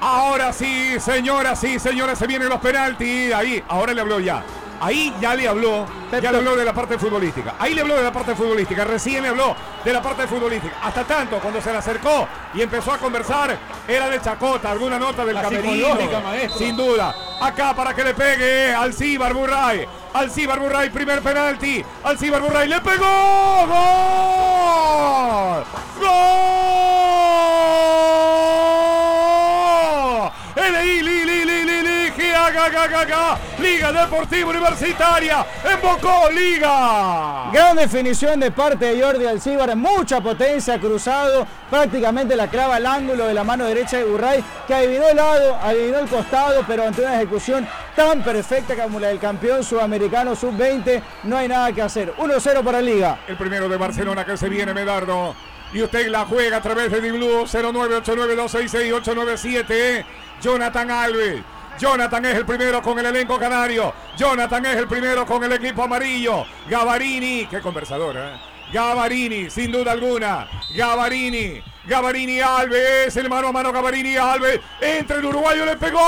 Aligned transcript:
Ahora 0.00 0.52
sí, 0.52 0.98
señoras, 0.98 1.60
sí, 1.60 1.78
señores, 1.78 2.18
se 2.18 2.26
vienen 2.26 2.48
los 2.48 2.60
penaltis. 2.60 3.32
Ahí, 3.34 3.62
ahora 3.68 3.92
le 3.92 4.00
habló 4.00 4.18
ya. 4.18 4.42
Ahí 4.82 5.14
ya 5.20 5.34
le 5.34 5.46
habló, 5.46 5.86
ya 6.10 6.32
le 6.32 6.38
habló 6.38 6.56
de 6.56 6.64
la 6.64 6.72
parte 6.72 6.98
futbolística. 6.98 7.54
Ahí 7.58 7.74
le 7.74 7.82
habló 7.82 7.96
de 7.96 8.02
la 8.02 8.12
parte 8.12 8.34
futbolística. 8.34 8.82
Recién 8.82 9.22
le 9.22 9.28
habló 9.28 9.54
de 9.84 9.92
la 9.92 10.00
parte 10.00 10.26
futbolística. 10.26 10.74
Hasta 10.82 11.04
tanto, 11.04 11.38
cuando 11.38 11.60
se 11.60 11.70
le 11.70 11.76
acercó 11.76 12.26
y 12.54 12.62
empezó 12.62 12.94
a 12.94 12.96
conversar, 12.96 13.58
era 13.86 14.08
de 14.08 14.22
chacota, 14.22 14.70
alguna 14.70 14.98
nota 14.98 15.22
del 15.26 15.34
La 15.34 15.42
camerino. 15.42 15.98
Sin 16.56 16.74
duda. 16.78 17.14
Acá 17.42 17.74
para 17.74 17.92
que 17.92 18.04
le 18.04 18.14
pegue 18.14 18.74
al 18.74 18.94
Cibar 18.94 19.34
Burray. 19.34 19.86
Al 20.14 20.30
Cibar 20.30 20.58
Burray, 20.58 20.88
primer 20.88 21.20
penalti. 21.20 21.84
Al 22.02 22.18
Cibar 22.18 22.40
Burray 22.40 22.66
le 22.66 22.80
pegó. 22.80 23.66
¡Gol! 23.66 25.64
¡Gol! 26.00 27.59
L-I, 30.80 31.02
li, 31.02 31.24
li, 31.24 31.44
li, 31.44 31.64
li, 31.64 31.82
li. 31.82 32.00
Liga 33.58 33.92
Deportiva 33.92 34.50
Universitaria. 34.50 35.46
Embocó 35.64 36.30
Liga. 36.30 37.50
Gran 37.52 37.76
definición 37.76 38.40
de 38.40 38.50
parte 38.50 38.86
de 38.86 39.02
Jordi 39.02 39.26
Alcíbar, 39.26 39.74
mucha 39.76 40.20
potencia, 40.20 40.78
cruzado, 40.78 41.46
prácticamente 41.68 42.34
la 42.36 42.48
clava 42.48 42.76
al 42.76 42.86
ángulo 42.86 43.26
de 43.26 43.34
la 43.34 43.44
mano 43.44 43.66
derecha 43.66 43.98
de 43.98 44.04
Burray, 44.04 44.42
que 44.66 44.74
adivinó 44.74 45.08
el 45.08 45.16
lado, 45.16 45.56
adivinó 45.62 45.98
el 45.98 46.08
costado, 46.08 46.64
pero 46.66 46.84
ante 46.84 47.02
una 47.02 47.16
ejecución 47.16 47.66
tan 47.94 48.22
perfecta 48.22 48.74
como 48.74 48.98
la 48.98 49.08
del 49.08 49.18
campeón 49.18 49.62
sudamericano 49.62 50.34
sub-20, 50.34 51.02
no 51.24 51.36
hay 51.36 51.48
nada 51.48 51.72
que 51.72 51.82
hacer. 51.82 52.14
1-0 52.16 52.64
para 52.64 52.80
Liga. 52.80 53.20
El 53.28 53.36
primero 53.36 53.68
de 53.68 53.76
Barcelona 53.76 54.24
que 54.24 54.36
se 54.36 54.48
viene, 54.48 54.72
Medardo. 54.72 55.34
Y 55.72 55.82
usted 55.82 56.08
la 56.08 56.24
juega 56.24 56.56
a 56.56 56.62
través 56.62 56.90
de 56.90 57.00
Diblu 57.00 57.46
0989266897. 57.46 60.04
Jonathan 60.42 60.90
Alves. 60.90 61.42
Jonathan 61.78 62.24
es 62.26 62.34
el 62.34 62.44
primero 62.44 62.82
con 62.82 62.98
el 62.98 63.06
elenco 63.06 63.38
canario. 63.38 63.94
Jonathan 64.16 64.66
es 64.66 64.76
el 64.76 64.88
primero 64.88 65.24
con 65.24 65.44
el 65.44 65.52
equipo 65.52 65.84
amarillo. 65.84 66.44
Gavarini, 66.68 67.46
qué 67.46 67.60
conversadora. 67.60 68.34
¿eh? 68.34 68.40
Gavarini, 68.72 69.48
sin 69.48 69.70
duda 69.72 69.92
alguna. 69.92 70.46
Gavarini. 70.74 71.62
Gavarini 71.86 72.40
Alves, 72.40 73.16
el 73.16 73.30
mano 73.30 73.48
a 73.48 73.52
mano 73.52 73.72
Gavarini 73.72 74.16
Alves. 74.16 74.60
Entre 74.80 75.16
el 75.16 75.24
uruguayo 75.24 75.64
le 75.64 75.76
pegó. 75.76 75.98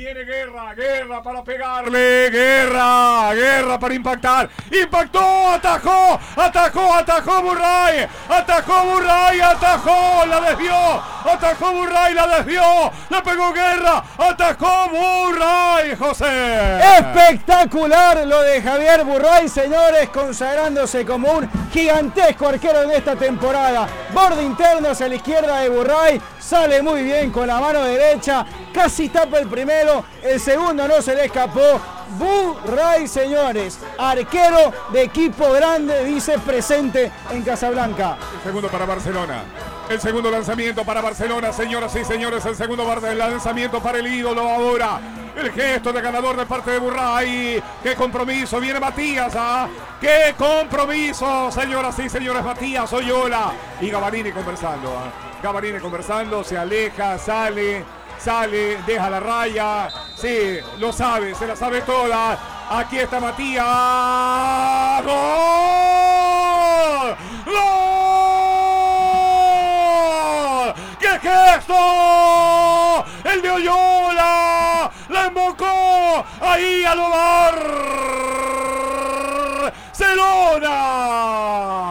Viene 0.00 0.24
guerra, 0.24 0.72
guerra 0.74 1.22
para 1.22 1.44
pegarle, 1.44 2.30
guerra, 2.30 3.34
guerra 3.34 3.78
para 3.78 3.92
impactar. 3.92 4.48
Impactó, 4.72 5.48
atajó, 5.48 6.18
atajó, 6.36 6.94
atajó 6.94 7.42
Burray, 7.42 8.08
atajó 8.30 8.84
Burray, 8.86 9.40
atajó, 9.42 10.24
la 10.24 10.40
desvió, 10.40 10.74
atajó 11.30 11.72
Burray, 11.74 12.14
la 12.14 12.26
desvió, 12.28 12.90
le 13.10 13.20
pegó 13.20 13.52
guerra, 13.52 14.02
atajó 14.16 14.88
Burray, 14.88 15.94
José. 15.96 16.80
Espectacular 16.96 18.26
lo 18.26 18.40
de 18.40 18.62
Javier 18.62 19.04
Burray, 19.04 19.50
señores, 19.50 20.08
consagrándose 20.08 21.04
como 21.04 21.30
un 21.30 21.50
gigantesco 21.70 22.48
arquero 22.48 22.84
en 22.84 22.92
esta 22.92 23.16
temporada. 23.16 23.86
Borde 24.12 24.42
interno 24.42 24.90
hacia 24.90 25.08
la 25.08 25.14
izquierda 25.14 25.60
de 25.60 25.68
Burray, 25.68 26.20
sale 26.40 26.82
muy 26.82 27.02
bien 27.04 27.30
con 27.30 27.46
la 27.46 27.60
mano 27.60 27.82
derecha, 27.84 28.44
casi 28.72 29.08
tapa 29.08 29.38
el 29.38 29.46
primero, 29.46 30.04
el 30.22 30.40
segundo 30.40 30.88
no 30.88 31.00
se 31.00 31.14
le 31.14 31.26
escapó. 31.26 31.80
Burray, 32.18 33.06
señores, 33.06 33.78
arquero 33.96 34.72
de 34.92 35.02
equipo 35.02 35.52
grande, 35.52 36.04
dice 36.04 36.38
presente 36.38 37.12
en 37.30 37.42
Casablanca. 37.42 38.16
Segundo 38.42 38.68
para 38.68 38.84
Barcelona. 38.84 39.44
El 39.90 40.00
segundo 40.00 40.30
lanzamiento 40.30 40.84
para 40.84 41.00
Barcelona, 41.00 41.52
señoras 41.52 41.96
y 41.96 42.04
señores. 42.04 42.46
El 42.46 42.54
segundo 42.54 42.84
lanzamiento 43.16 43.82
para 43.82 43.98
el 43.98 44.06
ídolo 44.06 44.48
ahora. 44.48 45.00
El 45.36 45.50
gesto 45.50 45.92
de 45.92 46.00
ganador 46.00 46.36
de 46.36 46.46
parte 46.46 46.70
de 46.70 46.78
Burray. 46.78 47.60
¡Qué 47.82 47.96
compromiso! 47.96 48.60
Viene 48.60 48.78
Matías, 48.78 49.32
¿ah? 49.36 49.66
¡Qué 50.00 50.36
compromiso! 50.38 51.50
Señoras 51.50 51.98
y 51.98 52.08
señores, 52.08 52.44
Matías 52.44 52.92
Oyola. 52.92 53.50
Y 53.80 53.90
Gavarini 53.90 54.30
conversando, 54.30 54.96
¿ah? 54.96 55.10
Gavarini 55.42 55.80
conversando, 55.80 56.44
se 56.44 56.56
aleja, 56.56 57.18
sale, 57.18 57.84
sale, 58.16 58.78
deja 58.86 59.10
la 59.10 59.18
raya. 59.18 59.88
Sí, 60.14 60.58
lo 60.78 60.92
sabe, 60.92 61.34
se 61.34 61.48
la 61.48 61.56
sabe 61.56 61.80
toda. 61.80 62.38
Aquí 62.70 62.96
está 62.96 63.18
Matías. 63.18 63.66
¡Gol! 65.04 65.99
¡El 73.40 73.44
de 73.44 73.50
Oyola! 73.52 74.90
¡La 75.08 75.24
embocó! 75.24 76.22
¡Ahí 76.42 76.84
al 76.84 76.98
Barcelona! 79.98 81.89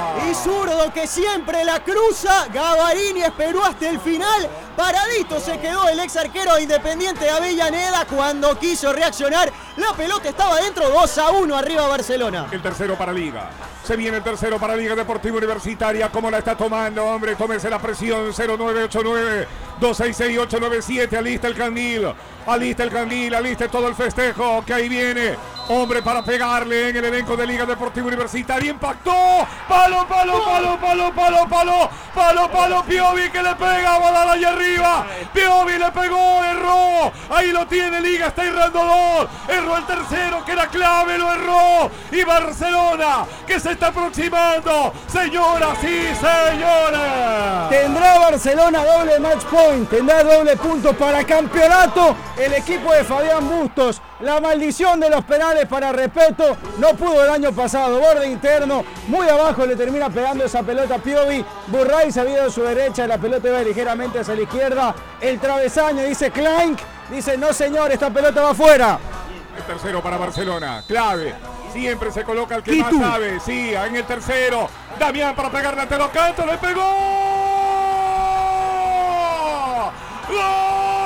Que 0.94 1.08
siempre 1.08 1.66
la 1.66 1.84
cruza, 1.84 2.48
Gavarini 2.54 3.22
esperó 3.22 3.66
hasta 3.66 3.90
el 3.90 4.00
final, 4.00 4.48
paradito 4.78 5.38
se 5.40 5.60
quedó 5.60 5.90
el 5.90 6.00
ex 6.00 6.16
arquero 6.16 6.56
de 6.56 6.64
Independiente 6.64 7.26
de 7.26 7.30
Avellaneda 7.30 8.06
cuando 8.06 8.58
quiso 8.58 8.94
reaccionar, 8.94 9.52
la 9.76 9.92
pelota 9.94 10.30
estaba 10.30 10.56
dentro, 10.62 10.88
2 10.90 11.18
a 11.18 11.32
1 11.32 11.58
arriba 11.58 11.86
Barcelona. 11.86 12.48
El 12.50 12.62
tercero 12.62 12.98
para 12.98 13.12
Liga. 13.12 13.50
Se 13.84 13.98
viene 13.98 14.18
el 14.18 14.24
tercero 14.24 14.58
para 14.58 14.76
Liga 14.76 14.96
Deportiva 14.96 15.38
Universitaria. 15.38 16.10
¿Cómo 16.10 16.32
la 16.32 16.38
está 16.38 16.56
tomando, 16.56 17.06
hombre? 17.06 17.36
Tómese 17.36 17.70
la 17.70 17.80
presión. 17.80 18.32
0989-266-897. 18.32 21.18
Alista 21.18 21.48
el 21.48 21.56
candil. 21.56 22.14
Alista 22.46 22.84
el 22.84 22.92
candil. 22.92 23.34
Alista 23.34 23.68
todo 23.68 23.88
el 23.88 23.96
festejo. 23.96 24.64
Que 24.66 24.76
ahí 24.76 24.90
viene. 24.90 25.36
Hombre 25.72 26.02
para 26.02 26.24
pegarle 26.24 26.90
en 26.90 26.97
el 26.97 27.06
elenco 27.06 27.38
de 27.38 27.46
Liga 27.46 27.63
Deportiva 27.63 28.07
Universitaria. 28.07 28.72
Impactó. 28.72 29.47
Palo, 29.68 30.07
palo, 30.07 30.44
palo, 30.44 30.80
palo, 30.80 31.13
palo, 31.13 31.47
palo. 31.47 31.90
Palo, 32.16 32.50
palo. 32.50 32.84
Piovi 32.85 33.30
que 33.30 33.44
le 33.44 33.53
pega. 33.53 34.00
Va 34.00 34.09
a 34.09 34.31
allá 34.31 34.50
arriba. 34.50 35.06
Piovi 35.31 35.78
le 35.78 35.91
pegó. 35.91 36.44
Erró. 36.44 37.12
Ahí 37.30 37.52
lo 37.52 37.68
tiene. 37.68 38.02
Liga 38.02 38.28
está 38.28 38.46
errando 38.46 38.84
dos. 38.84 39.28
Erró 39.47 39.78
el 39.78 39.85
tercero 39.85 40.44
que 40.44 40.53
era 40.53 40.66
clave. 40.66 41.19
Lo 41.19 41.31
erró. 41.31 41.91
Y 42.12 42.24
Barcelona 42.24 43.28
que 43.46 43.59
se 43.59 43.72
está 43.72 43.88
aproximando. 43.88 44.94
Señoras 45.07 45.84
y 45.84 46.16
señores. 46.16 47.69
Tendrá 47.69 48.19
Barcelona 48.19 48.86
doble 48.86 49.19
match 49.19 49.44
point, 49.46 49.90
tendrá 49.90 50.24
doble 50.24 50.56
punto 50.57 50.94
para 50.94 51.24
campeonato 51.24 52.16
el 52.38 52.53
equipo 52.53 52.94
de 52.94 53.03
Fabián 53.03 53.47
Bustos. 53.47 54.01
La 54.19 54.40
maldición 54.40 55.00
de 55.00 55.09
los 55.09 55.24
penales 55.24 55.59
para 55.66 55.92
respeto 55.92 56.58
no 56.78 56.90
pudo 56.90 57.24
el 57.24 57.30
año 57.30 57.52
pasado. 57.52 58.00
Borde 58.00 58.30
interno, 58.30 58.84
muy 59.08 59.28
abajo 59.28 59.66
le 59.66 59.75
termina 59.75 60.09
pegando 60.09 60.46
esa 60.46 60.64
pelota 60.64 60.96
a 60.96 61.00
Piovi. 61.00 61.44
Burray 61.68 62.12
se 62.12 62.22
había 62.22 62.46
a 62.46 62.50
su 62.50 62.62
derecha, 62.64 63.08
la 63.08 63.18
pelota 63.18 63.47
iba 63.47 63.62
ligeramente 63.62 64.19
hacia 64.19 64.36
la 64.36 64.42
izquierda. 64.42 64.96
El 65.22 65.40
travesaño 65.40 66.03
dice 66.03 66.31
Clank, 66.31 66.80
dice 67.09 67.38
no 67.38 67.53
señor, 67.53 67.92
esta 67.92 68.09
pelota 68.09 68.42
va 68.42 68.52
afuera. 68.52 69.00
El 69.58 69.64
tercero 69.64 70.02
para 70.02 70.18
Barcelona, 70.18 70.84
clave. 70.88 71.36
Siempre 71.74 72.12
se 72.12 72.24
coloca 72.24 72.56
el 72.56 72.64
que 72.64 72.75
más 72.75 72.96
sabe. 72.96 73.40
Sí, 73.40 73.74
en 73.74 73.96
el 73.96 74.03
tercero. 74.03 74.69
Damián 74.98 75.36
para 75.36 75.52
pegarle 75.52 75.81
ante 75.81 75.98
los 75.98 76.09
cantos. 76.09 76.46
¡Le 76.46 76.58
pegó! 76.58 76.81
¡Gol! 80.28 80.99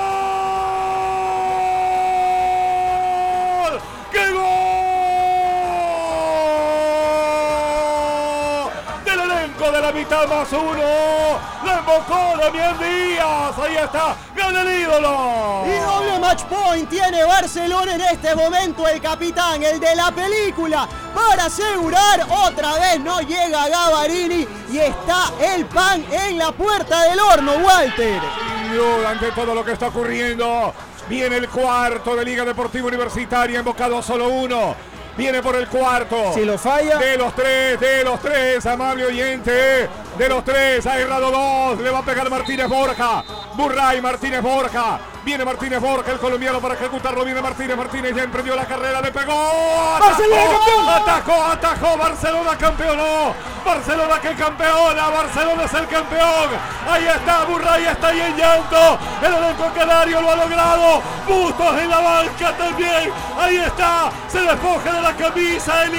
Mitad 9.93 10.27
más 10.27 10.51
uno. 10.51 11.39
La 11.63 11.79
embocó 11.79 12.37
Damián 12.37 12.77
Díaz. 12.79 13.57
Ahí 13.59 13.75
está. 13.75 14.15
Gana 14.35 14.61
el 14.61 14.81
ídolo. 14.81 15.63
Y 15.65 15.79
doble 15.79 16.19
match 16.19 16.43
point 16.43 16.89
tiene 16.89 17.23
Barcelona 17.23 17.95
en 17.95 18.01
este 18.01 18.35
momento 18.35 18.87
el 18.87 19.01
capitán, 19.01 19.61
el 19.63 19.79
de 19.79 19.95
la 19.95 20.11
película, 20.11 20.87
para 21.13 21.45
asegurar 21.45 22.25
otra 22.29 22.73
vez 22.79 22.99
no 22.99 23.21
llega 23.21 23.69
Gavarini 23.69 24.47
y 24.71 24.77
está 24.77 25.31
el 25.39 25.65
pan 25.65 26.03
en 26.11 26.37
la 26.37 26.51
puerta 26.51 27.03
del 27.03 27.19
horno, 27.19 27.53
Walter. 27.63 28.21
Sin 28.61 28.73
duda, 28.73 29.09
ante 29.11 29.31
todo 29.31 29.53
lo 29.53 29.63
que 29.63 29.73
está 29.73 29.87
ocurriendo. 29.87 30.73
Viene 31.07 31.37
el 31.37 31.49
cuarto 31.49 32.15
de 32.15 32.25
Liga 32.25 32.45
Deportiva 32.45 32.87
Universitaria, 32.87 33.59
invocado 33.59 34.01
solo 34.01 34.29
uno. 34.29 34.75
Viene 35.17 35.41
por 35.41 35.55
el 35.55 35.67
cuarto. 35.67 36.33
Si 36.33 36.43
lo 36.43 36.57
falla, 36.57 36.97
De 36.97 37.17
los 37.17 37.35
tres, 37.35 37.79
de 37.79 38.03
los 38.03 38.19
tres, 38.19 38.65
amable 38.65 39.05
oyente. 39.05 39.87
De 40.17 40.29
los 40.29 40.43
tres, 40.43 40.85
ha 40.87 40.99
errado 40.99 41.29
dos. 41.31 41.79
Le 41.79 41.89
va 41.89 41.99
a 41.99 42.05
pegar 42.05 42.29
Martínez 42.29 42.67
Borja. 42.67 43.23
Burray 43.55 44.01
Martínez 44.01 44.41
Borja. 44.41 44.99
Viene 45.23 45.45
Martínez 45.45 45.79
Borja, 45.79 46.11
el 46.11 46.19
colombiano 46.19 46.59
para 46.59 46.73
ejecutarlo. 46.73 47.23
Viene 47.23 47.41
Martínez, 47.41 47.77
Martínez 47.77 48.13
ya 48.13 48.23
emprendió 48.23 48.55
la 48.55 48.65
carrera, 48.65 49.01
le 49.01 49.11
pegó. 49.11 49.97
¡Barcelona 49.99 50.43
campeón! 50.43 50.89
Atacó, 50.89 51.43
atacó, 51.45 51.97
Barcelona 51.97 52.57
campeonó. 52.57 53.33
Barcelona 53.63 54.19
que 54.19 54.35
campeona, 54.35 55.07
Barcelona 55.09 55.63
es 55.63 55.73
el 55.73 55.87
campeón. 55.87 56.49
Ahí 56.89 57.05
está, 57.05 57.45
Burray 57.45 57.85
está 57.85 58.07
ahí 58.09 58.19
en 58.19 58.35
llanto. 58.35 58.99
El 59.21 59.33
elenco 59.33 59.71
canario 59.73 60.21
lo 60.21 60.31
ha 60.31 60.35
logrado. 60.35 61.01
Bustos 61.25 61.77
en 61.79 61.89
la 61.89 61.99
banca 61.99 62.57
también. 62.57 63.11
Ahí 63.39 63.55
está, 63.55 64.11
se 64.27 64.41
despoja 64.41 64.91
de 64.91 65.01
la 65.01 65.13
camisa 65.13 65.83
el 65.83 65.95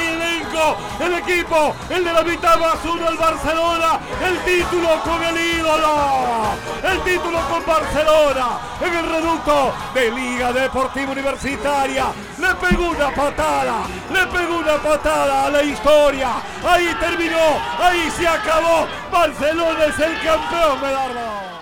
el 1.00 1.14
equipo, 1.14 1.74
el 1.90 2.04
de 2.04 2.12
la 2.12 2.22
mitad 2.22 2.58
más 2.58 2.76
uno, 2.84 3.08
el 3.08 3.16
Barcelona. 3.16 3.98
El 4.24 4.38
título 4.40 5.00
con 5.02 5.22
el 5.22 5.36
ídolo. 5.36 6.52
El 6.82 7.00
título 7.02 7.38
con 7.48 7.66
Barcelona 7.66 8.58
en 8.80 8.96
el 8.96 9.10
reducto 9.10 9.72
de 9.94 10.10
Liga 10.10 10.52
Deportiva 10.52 11.12
Universitaria. 11.12 12.06
Le 12.38 12.54
pegó 12.56 12.90
una 12.90 13.10
patada, 13.14 13.82
le 14.12 14.26
pegó 14.26 14.58
una 14.58 14.76
patada 14.76 15.46
a 15.46 15.50
la 15.50 15.62
historia. 15.62 16.30
Ahí 16.66 16.94
terminó, 17.00 17.58
ahí 17.80 18.10
se 18.10 18.26
acabó. 18.26 18.86
Barcelona 19.10 19.84
es 19.86 19.98
el 19.98 20.20
campeón, 20.22 20.80
Medardo. 20.80 21.53